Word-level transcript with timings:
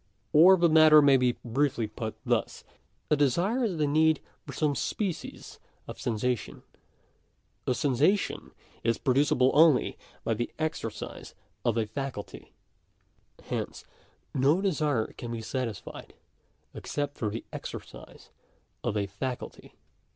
Or 0.33 0.57
the 0.57 0.67
matter 0.67 0.99
may 0.99 1.15
be 1.15 1.37
briefly 1.45 1.85
put 1.85 2.15
thus. 2.25 2.63
A 3.11 3.15
desire 3.15 3.63
is 3.65 3.77
the 3.77 3.85
need• 3.85 4.19
for 4.47 4.51
some 4.51 4.73
species 4.73 5.59
of 5.87 6.01
sensation. 6.01 6.63
A 7.67 7.75
sensation 7.75 8.49
is 8.83 8.97
producible 8.97 9.51
only 9.53 9.99
by 10.23 10.33
the 10.33 10.51
exercise 10.57 11.35
of 11.63 11.77
a 11.77 11.85
faculty. 11.85 12.51
Hence 13.43 13.85
no 14.33 14.59
desire 14.59 15.13
can 15.19 15.31
be 15.31 15.41
satisfied 15.43 16.15
except 16.73 17.15
through 17.15 17.29
the 17.29 17.45
exercise 17.53 18.31
of 18.83 18.97
a 18.97 19.05
faculty. 19.05 19.75